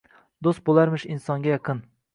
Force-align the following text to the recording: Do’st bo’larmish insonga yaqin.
Do’st 0.47 0.63
bo’larmish 0.71 1.07
insonga 1.17 1.55
yaqin. 1.57 1.89